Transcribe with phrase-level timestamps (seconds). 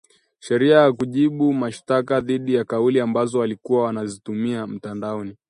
[0.39, 5.37] sheria na kujibu mashitaka dhidi ya kauli ambazo walikuwa wanazitumia mitandaoni